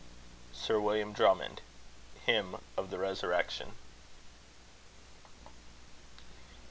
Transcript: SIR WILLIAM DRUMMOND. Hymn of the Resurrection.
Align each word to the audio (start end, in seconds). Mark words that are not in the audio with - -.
SIR 0.51 0.79
WILLIAM 0.79 1.13
DRUMMOND. 1.13 1.61
Hymn 2.25 2.55
of 2.75 2.89
the 2.89 2.97
Resurrection. 2.97 3.73